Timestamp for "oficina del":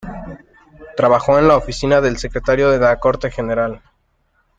1.57-2.17